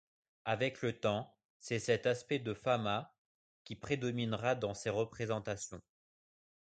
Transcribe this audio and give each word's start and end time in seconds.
Avec 0.45 0.81
le 0.81 0.99
temps, 0.99 1.31
c'est 1.59 1.77
cet 1.77 2.07
aspect 2.07 2.39
de 2.39 2.55
Fama 2.55 3.13
qui 3.65 3.75
prédominera 3.75 4.55
dans 4.55 4.73
ses 4.73 4.89
représentations. 4.89 5.79